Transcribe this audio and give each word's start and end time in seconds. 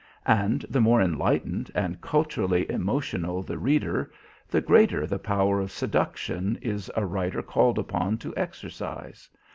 And 0.25 0.65
the 0.67 0.81
more 0.81 0.99
enlightened 0.99 1.69
and 1.75 2.01
culturally 2.01 2.67
emotional 2.71 3.43
the 3.43 3.59
reader, 3.59 4.11
the 4.49 4.59
greater 4.59 5.05
the 5.05 5.19
power 5.19 5.59
of 5.61 5.71
seduction 5.71 6.57
is 6.59 6.89
a 6.95 7.05
writer 7.05 7.43
called 7.43 7.77
upon 7.77 8.17
to 8.17 8.35
exercise. 8.35 9.29